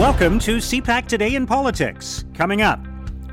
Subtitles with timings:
[0.00, 2.24] Welcome to CPAC Today in Politics.
[2.34, 2.84] Coming up,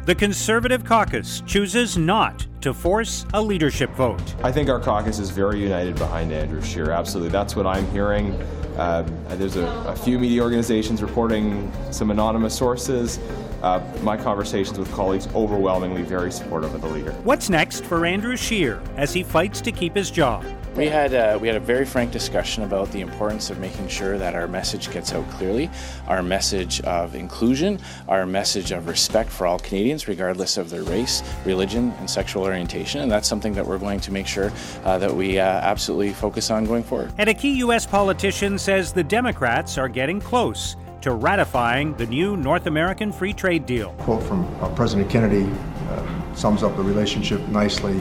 [0.06, 4.22] the Conservative caucus chooses not to force a leadership vote.
[4.43, 6.92] I think our caucus is very united behind Andrew Scheer.
[6.92, 7.32] Absolutely.
[7.32, 8.39] That's what I'm hearing.
[8.77, 13.18] Um, there's a, a, few media organizations reporting some anonymous sources.
[13.64, 17.12] Uh, my conversations with colleagues overwhelmingly very supportive of the leader.
[17.23, 20.46] What's next for Andrew Scheer as he fights to keep his job?
[20.76, 24.18] We had uh, we had a very frank discussion about the importance of making sure
[24.18, 25.70] that our message gets out clearly,
[26.08, 27.78] our message of inclusion,
[28.08, 33.02] our message of respect for all Canadians, regardless of their race, religion, and sexual orientation,
[33.02, 34.50] and that's something that we're going to make sure
[34.86, 37.12] uh, that we uh, absolutely focus on going forward.
[37.17, 37.86] And a key U.S.
[37.86, 43.66] politician says the Democrats are getting close to ratifying the new North American Free Trade
[43.66, 43.94] Deal.
[44.00, 45.52] A quote from uh, President Kennedy
[45.90, 48.00] uh, sums up the relationship nicely.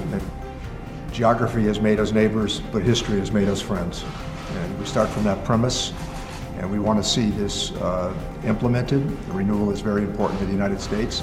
[1.12, 4.04] Geography has made us neighbors, but history has made us friends.
[4.52, 5.92] And we start from that premise,
[6.58, 8.14] and we want to see this uh,
[8.44, 9.08] implemented.
[9.26, 11.22] The renewal is very important to the United States.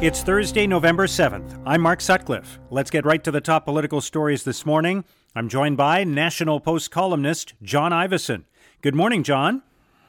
[0.00, 1.62] It's Thursday, November 7th.
[1.64, 2.58] I'm Mark Sutcliffe.
[2.70, 5.04] Let's get right to the top political stories this morning.
[5.34, 8.44] I'm joined by National Post columnist John Ivison.
[8.80, 9.62] Good morning, John.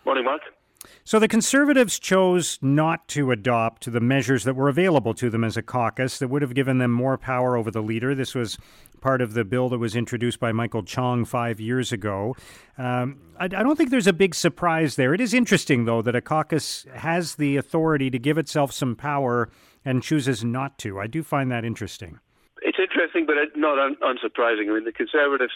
[0.05, 0.41] Morning, Mark.
[1.05, 5.57] So the Conservatives chose not to adopt the measures that were available to them as
[5.57, 8.15] a caucus that would have given them more power over the leader.
[8.15, 8.57] This was
[9.01, 12.37] part of the bill that was introduced by Michael Chong five years ago.
[12.77, 15.13] Um, I, I, don't think there's a big surprise there.
[15.13, 19.49] It is interesting, though, that a caucus has the authority to give itself some power
[19.83, 21.01] and chooses not to.
[21.01, 22.19] I do find that interesting.
[22.61, 24.69] It's interesting, but not un- unsurprising.
[24.69, 25.51] I mean, the Conservatives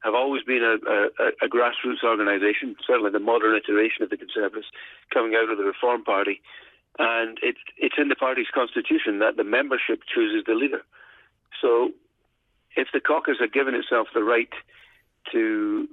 [0.00, 4.66] have always been a, a, a grassroots organisation, certainly the modern iteration of the Conservatives,
[5.12, 6.40] coming out of the Reform Party.
[6.98, 10.82] And it, it's in the party's constitution that the membership chooses the leader.
[11.60, 11.90] So
[12.76, 14.50] if the caucus had given itself the right
[15.32, 15.88] to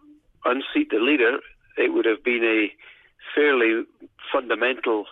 [0.46, 1.40] unseat the leader,
[1.78, 2.72] it would have been a
[3.34, 3.84] fairly
[4.32, 5.06] fundamental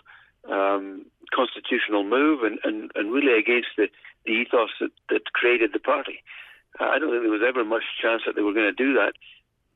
[0.50, 3.88] um, constitutional move and, and, and really against the,
[4.24, 6.22] the ethos that, that created the party.
[6.80, 9.12] I don't think there was ever much chance that they were going to do that.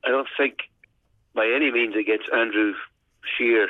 [0.04, 0.58] I don't think
[1.34, 2.74] by any means it gets Andrew
[3.22, 3.68] Scheer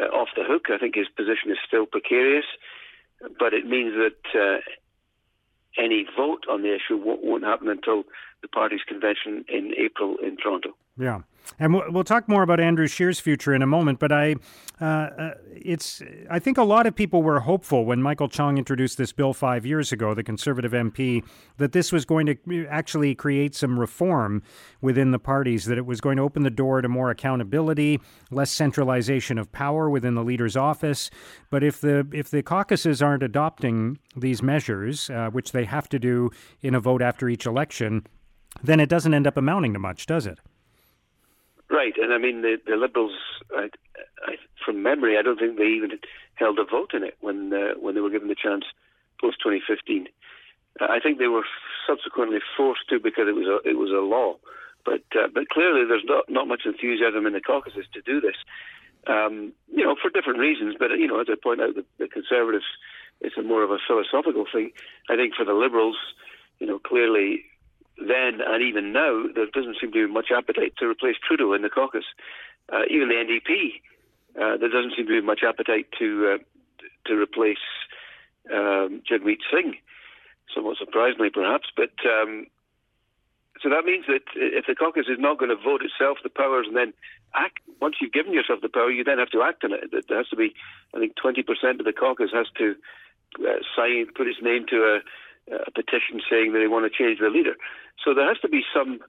[0.00, 0.66] uh, off the hook.
[0.70, 2.46] I think his position is still precarious,
[3.38, 4.60] but it means that uh,
[5.78, 8.04] any vote on the issue won't, won't happen until
[8.40, 10.70] the party's convention in April in Toronto.
[10.98, 11.20] Yeah.
[11.58, 13.98] And we'll, talk more about Andrew Scheer's future in a moment.
[13.98, 14.36] But I,
[14.80, 18.98] uh, uh, it's, I think a lot of people were hopeful when Michael Chong introduced
[18.98, 21.24] this bill five years ago, the Conservative MP,
[21.58, 24.42] that this was going to actually create some reform
[24.80, 28.00] within the parties, that it was going to open the door to more accountability,
[28.30, 31.10] less centralization of power within the leader's office.
[31.50, 35.98] But if the if the caucuses aren't adopting these measures, uh, which they have to
[35.98, 38.06] do in a vote after each election,
[38.62, 40.38] then it doesn't end up amounting to much, does it?
[41.72, 43.16] Right, and I mean the the Liberals,
[43.56, 43.70] I,
[44.28, 45.98] I, from memory, I don't think they even
[46.34, 48.64] held a vote in it when uh, when they were given the chance
[49.18, 50.06] post 2015.
[50.78, 51.46] Uh, I think they were
[51.88, 54.36] subsequently forced to because it was a it was a law,
[54.84, 58.36] but uh, but clearly there's not not much enthusiasm in the caucuses to do this.
[59.06, 62.06] Um, you know, for different reasons, but you know, as I point out, the, the
[62.06, 62.68] Conservatives,
[63.22, 64.72] it's a more of a philosophical thing.
[65.08, 65.96] I think for the Liberals,
[66.60, 67.46] you know, clearly
[67.98, 71.62] then and even now, there doesn't seem to be much appetite to replace Trudeau in
[71.62, 72.04] the caucus.
[72.72, 73.82] Uh, even the NDP,
[74.40, 76.38] uh, there doesn't seem to be much appetite to uh,
[77.06, 77.64] to replace
[78.52, 79.76] um, Jagmeet Singh,
[80.54, 81.68] somewhat surprisingly perhaps.
[81.76, 82.46] But um,
[83.62, 86.66] so that means that if the caucus is not going to vote itself the powers
[86.66, 86.92] and then
[87.34, 89.90] act, once you've given yourself the power, you then have to act on it.
[89.90, 90.54] There has to be,
[90.94, 92.74] I think, 20% of the caucus has to
[93.40, 95.00] uh, sign, put its name to a
[95.50, 97.56] a petition saying that they want to change the leader.
[98.04, 99.00] So there has to be some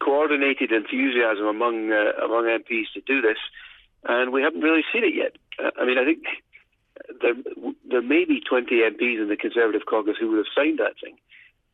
[0.00, 3.38] coordinated enthusiasm among uh, among MPs to do this,
[4.04, 5.36] and we haven't really seen it yet.
[5.58, 6.22] Uh, I mean, I think
[7.20, 7.34] there
[7.90, 11.16] there may be 20 MPs in the Conservative caucus who would have signed that thing,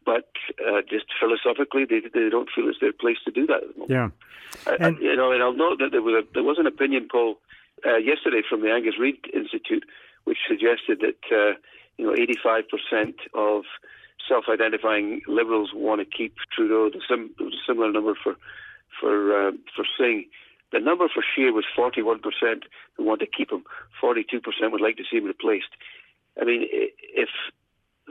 [0.04, 0.30] but
[0.66, 3.80] uh, just philosophically, they they don't feel it's their place to do that at the
[3.80, 3.90] moment.
[3.90, 7.08] Yeah, and, you know, and I'll note that there was a, there was an opinion
[7.10, 7.38] poll
[7.84, 9.84] uh, yesterday from the Angus Reid Institute,
[10.24, 11.54] which suggested that uh,
[11.98, 12.14] you know,
[12.44, 13.64] 85% of
[14.28, 16.90] self-identifying liberals want to keep Trudeau.
[16.90, 17.34] The sim-
[17.66, 18.36] similar number for
[19.00, 20.26] for uh, for Singh.
[20.72, 22.18] The number for Scheer was 41%
[22.96, 23.62] who want to keep him.
[24.02, 24.42] 42%
[24.72, 25.68] would like to see him replaced.
[26.40, 27.28] I mean, if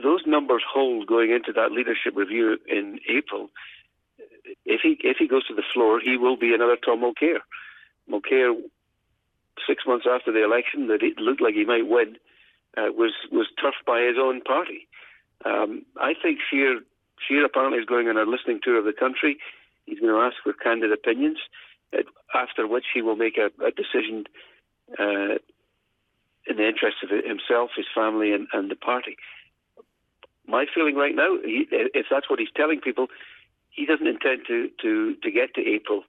[0.02, 3.50] those numbers hold going into that leadership review in April,
[4.64, 7.40] if he if he goes to the floor, he will be another Tom Mulcair.
[8.10, 8.54] Mulcair,
[9.66, 12.16] six months after the election, that it looked like he might win
[12.76, 14.88] uh, was was turfed by his own party.
[15.44, 16.80] Um, I think Scheer
[17.26, 19.38] Scheer apparently is going on a listening tour of the country.
[19.86, 21.38] He's going to ask for candid opinions,
[21.92, 22.02] uh,
[22.34, 24.24] after which he will make a, a decision
[24.98, 25.36] uh,
[26.46, 29.16] in the interest of himself, his family, and, and the party.
[30.46, 33.08] My feeling right now, he, if that's what he's telling people,
[33.70, 36.04] he doesn't intend to, to, to get to April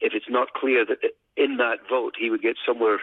[0.00, 0.98] if it's not clear that
[1.36, 3.00] in that vote he would get somewhere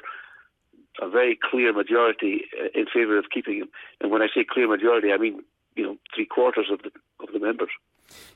[0.99, 3.69] a very clear majority uh, in favour of keeping him.
[3.99, 5.43] And when I say clear majority, I mean
[5.75, 6.91] you know three quarters of the
[7.23, 7.69] of the members.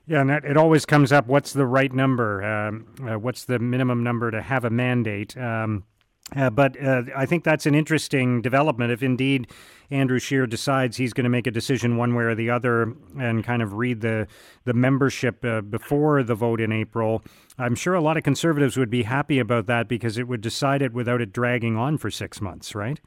[0.08, 1.28] Yeah, and that, it always comes up.
[1.28, 2.44] What's the right number?
[2.44, 5.36] Um, uh, what's the minimum number to have a mandate?
[5.38, 5.84] Um,
[6.36, 8.92] uh, but uh, I think that's an interesting development.
[8.92, 9.48] If indeed
[9.92, 13.44] Andrew Scheer decides he's going to make a decision one way or the other and
[13.44, 14.28] kind of read the
[14.64, 17.22] the membership uh, before the vote in April,
[17.60, 20.82] I'm sure a lot of conservatives would be happy about that because it would decide
[20.82, 23.00] it without it dragging on for six months, right?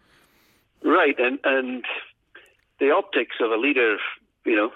[0.84, 1.84] Right, and and
[2.78, 3.96] the optics of a leader,
[4.44, 4.70] you know,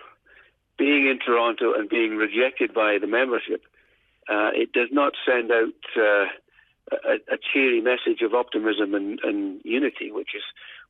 [0.79, 3.63] being in Toronto and being rejected by the membership,
[4.29, 6.25] uh, it does not send out uh,
[7.05, 10.43] a, a, cheery message of optimism and, and, unity, which is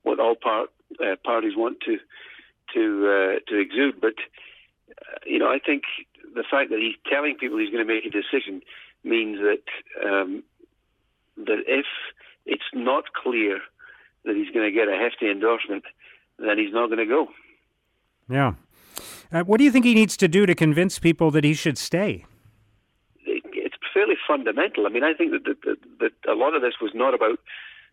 [0.02, 0.70] what all part,
[1.00, 1.98] uh, parties want to
[2.74, 4.00] to uh, to exude.
[4.00, 4.14] But
[4.90, 5.84] uh, you know, I think
[6.34, 8.62] the fact that he's telling people he's going to make a decision
[9.04, 10.42] means that um,
[11.36, 11.86] that if
[12.46, 13.60] it's not clear
[14.24, 15.84] that he's going to get a hefty endorsement,
[16.38, 17.28] then he's not going to go.
[18.28, 18.54] Yeah.
[19.32, 21.78] Uh, what do you think he needs to do to convince people that he should
[21.78, 22.24] stay?
[24.32, 24.86] Fundamental.
[24.86, 27.38] I mean, I think that, that, that a lot of this was not about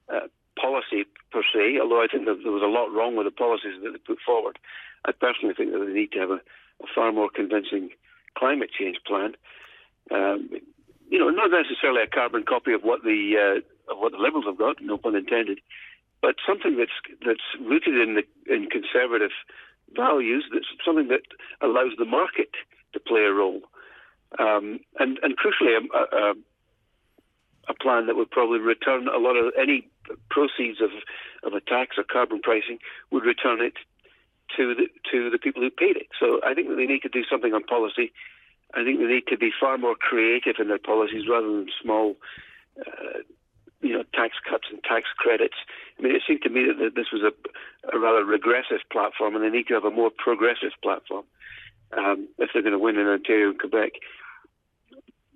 [0.08, 3.36] uh, policy per se, although I think that there was a lot wrong with the
[3.46, 4.58] policies that they put forward.
[5.04, 6.42] I personally think that they need to have a,
[6.86, 7.90] a far more convincing
[8.38, 9.36] climate change plan.
[10.12, 10.50] Um,
[11.12, 14.46] you know, not necessarily a carbon copy of what the uh, of what the Liberals
[14.46, 15.60] have got, no pun intended,
[16.22, 19.36] but something that's that's rooted in the in conservative
[19.96, 20.46] values.
[20.54, 21.26] That's something that
[21.60, 22.52] allows the market
[22.94, 23.62] to play a role,
[24.38, 26.34] um, and and crucially, a, a,
[27.68, 29.88] a, plan that would probably return a lot of any
[30.30, 30.92] proceeds of
[31.44, 32.78] of a tax or carbon pricing
[33.12, 33.74] would return it
[34.56, 36.08] to the to the people who paid it.
[36.20, 38.12] So I think that they need to do something on policy.
[38.76, 42.16] I think they need to be far more creative in their policies rather than small.
[42.80, 43.24] Uh,
[43.82, 45.56] you know, tax cuts and tax credits.
[45.98, 47.32] I mean, it seemed to me that this was a,
[47.96, 51.24] a rather regressive platform, and they need to have a more progressive platform
[51.98, 53.94] um, if they're going to win in Ontario and Quebec.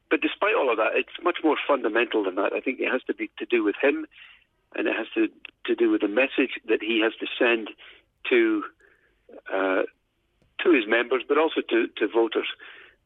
[0.10, 2.54] But despite all of that, it's much more fundamental than that.
[2.54, 4.06] I think it has to be to do with him,
[4.76, 5.28] and it has to
[5.66, 7.70] to do with the message that he has to send
[8.30, 8.64] to
[9.52, 9.84] uh,
[10.64, 12.48] to his members, but also to, to voters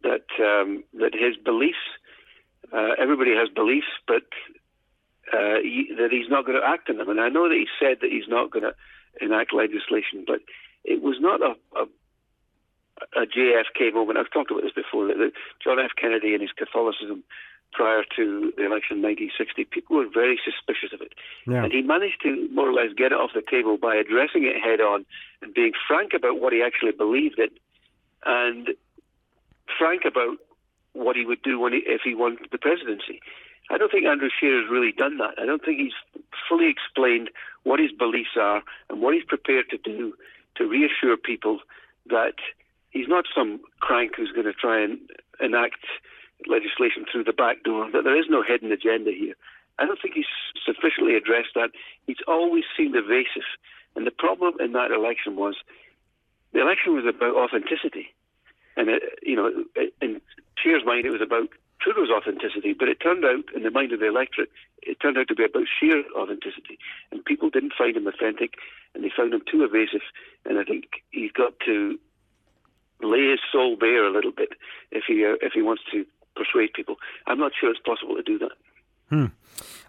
[0.04, 1.78] that um, that his beliefs.
[2.74, 4.28] Uh, everybody has beliefs, but
[5.34, 7.10] uh, he, that he's not going to act on them.
[7.10, 8.76] And I know that he said that he's not going to
[9.22, 10.42] enact legislation, but
[10.84, 11.86] it was not a, a,
[13.16, 14.18] a JFK moment.
[14.18, 15.08] I've talked about this before.
[15.08, 15.32] That
[15.64, 15.92] John F.
[16.00, 17.24] Kennedy and his Catholicism
[17.74, 21.14] prior to the election in 1960, people were very suspicious of it.
[21.46, 21.64] Yeah.
[21.64, 24.62] And he managed to more or less get it off the table by addressing it
[24.62, 25.06] head on
[25.42, 27.50] and being frank about what he actually believed in
[28.26, 28.70] and
[29.78, 30.38] frank about
[30.94, 33.22] what he would do when he, if he won the presidency.
[33.70, 35.36] I don't think Andrew Scheer has really done that.
[35.38, 37.30] I don't think he's fully explained
[37.64, 40.14] what his beliefs are and what he's prepared to do
[40.56, 41.60] to reassure people
[42.08, 42.36] that
[42.98, 44.98] he's not some crank who's going to try and
[45.40, 45.86] enact
[46.48, 49.36] legislation through the back door, that there is no hidden agenda here.
[49.80, 50.34] I don't think he's
[50.66, 51.70] sufficiently addressed that.
[52.08, 53.46] He's always seemed evasive.
[53.96, 55.56] And the problem in that election was
[56.54, 58.13] the election was about authenticity.
[58.75, 59.66] And, it, you know,
[60.01, 60.22] in
[60.58, 61.50] Scheer's mind, it was about
[61.82, 64.50] Trudeau's authenticity, but it turned out, in the mind of the electorate,
[64.82, 66.77] it turned out to be about Scheer authenticity.
[67.12, 68.56] And people didn't find him authentic,
[68.94, 70.01] and they found him too evasive.
[70.46, 72.00] And I think he's got to
[73.01, 74.50] lay his soul bare a little bit
[74.92, 76.96] if he uh, if he wants to persuade people.
[77.25, 78.51] I'm not sure it's possible to do that.
[79.10, 79.25] Hmm.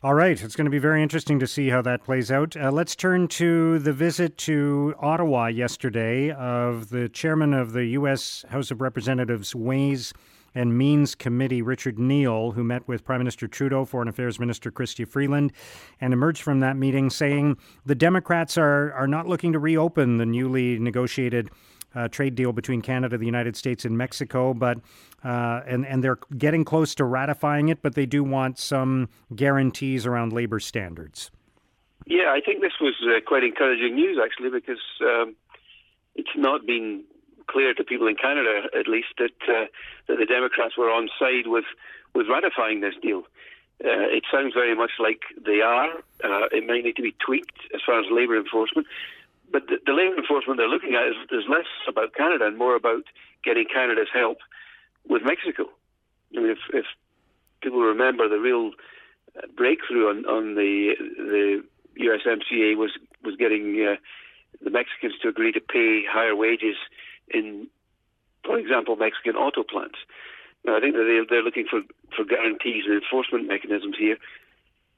[0.03, 0.41] All right.
[0.41, 2.57] It's going to be very interesting to see how that plays out.
[2.57, 8.45] Uh, let's turn to the visit to Ottawa yesterday of the chairman of the U.S.
[8.51, 10.15] House of Representatives Ways
[10.55, 15.07] and Means Committee, Richard Neal, who met with Prime Minister Trudeau, Foreign Affairs Minister Chrystia
[15.07, 15.53] Freeland,
[16.01, 20.27] and emerged from that meeting saying the Democrats are, are not looking to reopen the
[20.27, 21.51] newly negotiated
[21.95, 24.79] uh, trade deal between Canada, the United States, and Mexico, but
[25.25, 30.07] uh, and and they're getting close to ratifying it, but they do want some guarantees
[30.07, 31.31] around labor standards.
[32.07, 35.37] Yeah, I think this was uh, quite encouraging news actually, because um,
[36.15, 37.05] it's not been
[37.49, 39.67] clear to people in Canada, at least, that uh,
[40.07, 41.67] that the Democrats were on side with
[42.15, 43.25] with ratifying this deal.
[43.85, 45.99] Uh, it sounds very much like they are.
[46.25, 48.87] Uh, it might need to be tweaked as far as labour enforcement.
[49.51, 52.77] But the, the labour enforcement they're looking at is, is less about Canada and more
[52.77, 53.05] about
[53.45, 54.39] getting Canada's help
[55.09, 55.65] with Mexico.
[56.37, 56.85] I mean, if, if
[57.63, 58.73] people remember the real
[59.37, 61.65] uh, breakthrough on, on the the
[61.99, 62.93] USMCA was
[63.25, 63.97] was getting uh,
[64.63, 66.77] the Mexicans to agree to pay higher wages
[67.29, 67.69] in,
[68.45, 69.99] for example, Mexican auto plants.
[70.65, 71.83] Now, I think that they're, they're looking for,
[72.17, 74.17] for guarantees and enforcement mechanisms here.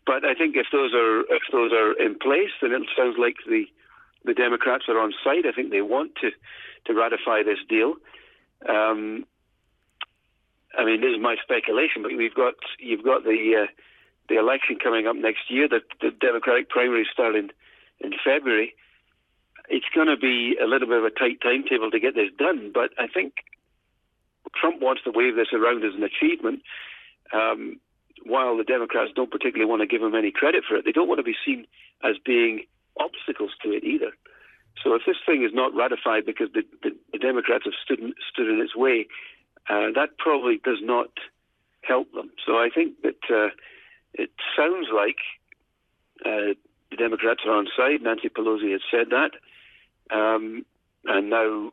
[0.07, 3.37] But I think if those are if those are in place, then it sounds like
[3.47, 3.67] the
[4.25, 5.47] the Democrats are on side.
[5.47, 6.31] I think they want to
[6.87, 7.95] to ratify this deal.
[8.69, 9.27] Um,
[10.77, 13.67] I mean, this is my speculation, but we've got you've got the uh,
[14.29, 15.69] the election coming up next year.
[15.69, 17.51] The, the Democratic primary start in
[18.01, 18.75] in February.
[19.69, 22.73] It's going to be a little bit of a tight timetable to get this done,
[22.75, 23.35] but I think
[24.57, 26.63] Trump wants to wave this around as an achievement.
[27.33, 27.79] Um,
[28.25, 31.09] while the Democrats don't particularly want to give him any credit for it, they don't
[31.09, 31.67] want to be seen
[32.03, 32.65] as being
[32.99, 34.13] obstacles to it either.
[34.83, 38.15] So if this thing is not ratified because the, the, the Democrats have stood in,
[38.33, 39.07] stood in its way,
[39.69, 41.11] uh, that probably does not
[41.83, 42.31] help them.
[42.47, 43.51] So I think that uh,
[44.15, 45.19] it sounds like
[46.25, 46.55] uh,
[46.91, 48.03] the Democrats are on side.
[48.03, 49.33] Nancy Pelosi has said that,
[50.15, 50.65] um,
[51.05, 51.73] and now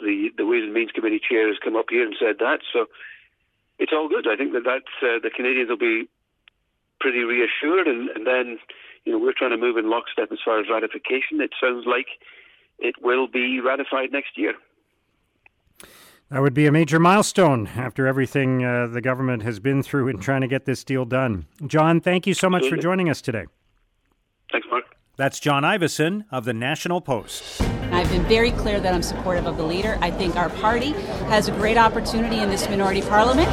[0.00, 2.60] the the Ways and Means Committee chair has come up here and said that.
[2.72, 2.86] So
[3.78, 4.26] it's all good.
[4.28, 6.08] I think that that uh, the Canadians will be
[7.00, 8.58] pretty reassured, and, and then
[9.04, 11.40] you know we're trying to move in lockstep as far as ratification.
[11.40, 12.06] It sounds like
[12.78, 14.54] it will be ratified next year.
[16.30, 20.20] That would be a major milestone after everything uh, the government has been through in
[20.20, 21.46] trying to get this deal done.
[21.66, 22.78] John, thank you so much Absolutely.
[22.78, 23.46] for joining us today.
[24.52, 24.84] Thanks, Mark.
[25.16, 27.60] That's John Ivison of the National Post.
[27.92, 29.98] I've been very clear that I'm supportive of the leader.
[30.00, 30.92] I think our party
[31.28, 33.50] has a great opportunity in this minority parliament.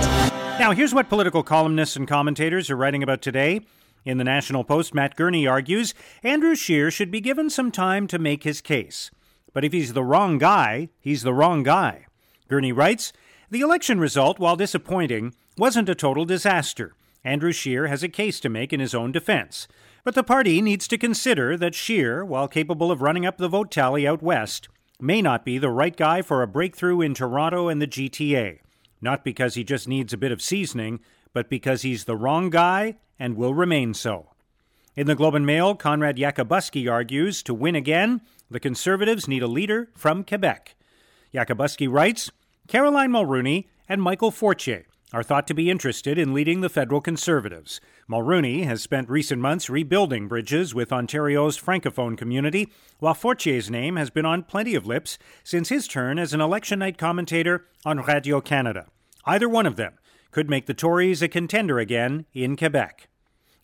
[0.60, 3.62] Now, here's what political columnists and commentators are writing about today.
[4.08, 8.18] In the National Post, Matt Gurney argues Andrew Scheer should be given some time to
[8.18, 9.12] make his case.
[9.52, 12.06] But if he's the wrong guy, he's the wrong guy.
[12.48, 13.12] Gurney writes
[13.50, 16.94] The election result, while disappointing, wasn't a total disaster.
[17.26, 19.68] Andrew Scheer has a case to make in his own defense.
[20.06, 23.72] But the party needs to consider that Scheer, while capable of running up the vote
[23.72, 24.70] tally out west,
[25.02, 28.60] may not be the right guy for a breakthrough in Toronto and the GTA.
[29.02, 31.02] Not because he just needs a bit of seasoning,
[31.38, 34.32] but because he's the wrong guy and will remain so.
[34.96, 39.48] In the Globe and Mail, Conrad Yakabuski argues to win again, the Conservatives need a
[39.48, 40.74] leader from Quebec.
[41.32, 42.32] Yakabuski writes
[42.68, 47.80] Caroline Mulroney and Michael Fortier are thought to be interested in leading the federal Conservatives.
[48.10, 52.68] Mulroney has spent recent months rebuilding bridges with Ontario's francophone community,
[52.98, 56.80] while Fortier's name has been on plenty of lips since his turn as an election
[56.80, 58.88] night commentator on Radio Canada.
[59.24, 60.00] Either one of them
[60.38, 63.08] could make the Tories a contender again in Quebec.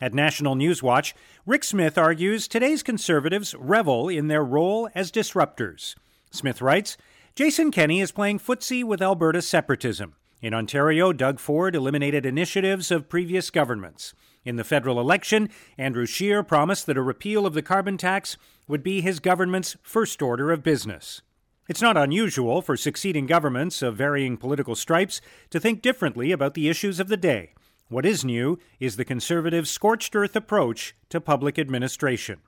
[0.02, 1.14] At National Newswatch,
[1.46, 5.94] Rick Smith argues today's Conservatives revel in their role as disruptors.
[6.32, 6.98] Smith writes
[7.36, 10.16] Jason Kenney is playing footsie with Alberta separatism.
[10.42, 14.16] In Ontario, Doug Ford eliminated initiatives of previous governments.
[14.44, 18.36] In the federal election, Andrew Scheer promised that a repeal of the carbon tax
[18.68, 21.22] would be his government's first order of business.
[21.66, 26.68] It's not unusual for succeeding governments of varying political stripes to think differently about the
[26.68, 27.54] issues of the day.
[27.88, 32.40] What is new is the Conservative scorched earth approach to public administration.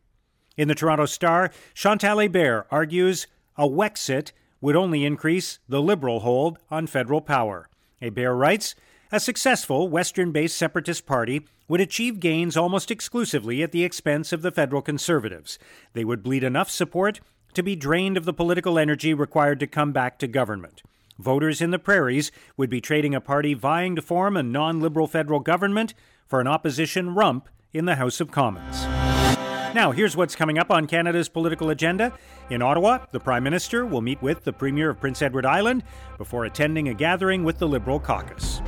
[0.58, 6.60] In the Toronto Star, Chantal Hébert argues a Wexit would only increase the Liberal hold
[6.70, 7.70] on federal power.
[8.02, 8.76] Hébert writes
[9.14, 14.42] A successful Western based separatist party would achieve gains almost exclusively at the expense of
[14.42, 15.58] the federal Conservatives.
[15.94, 17.22] They would bleed enough support
[17.56, 20.82] to be drained of the political energy required to come back to government.
[21.18, 25.08] Voters in the prairies would be trading a party vying to form a non liberal
[25.08, 25.94] federal government
[26.26, 28.84] for an opposition rump in the House of Commons.
[29.76, 32.14] Now, here's what's coming up on Canada's political agenda.
[32.50, 35.84] In Ottawa, the Prime Minister will meet with the Premier of Prince Edward Island
[36.18, 38.62] before attending a gathering with the Liberal caucus.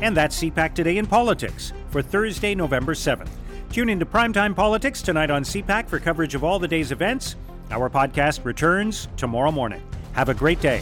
[0.00, 3.30] And that's CPAC Today in Politics for Thursday, November 7th.
[3.70, 7.36] Tune into Primetime Politics tonight on CPAC for coverage of all the day's events.
[7.70, 9.82] Our podcast returns tomorrow morning.
[10.12, 10.80] Have a great day.